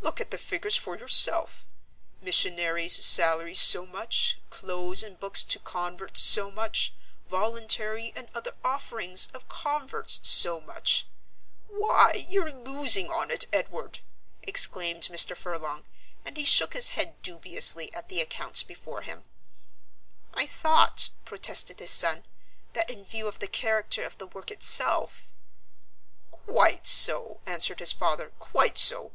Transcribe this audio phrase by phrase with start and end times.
[0.00, 1.66] Look at the figures for yourself:
[2.22, 6.92] missionary's salary so much, clothes and books to converts so much,
[7.28, 11.08] voluntary and other offerings of converts so much
[11.66, 13.98] why, you're losing on it, Edward!"
[14.44, 15.36] exclaimed Mr.
[15.36, 15.82] Furlong,
[16.24, 19.24] and he shook his head dubiously at the accounts before him.
[20.34, 22.24] "I thought," protested his son,
[22.74, 25.34] "that in view of the character of the work itself"
[26.30, 29.10] "Quite so," answered his father, "quite so.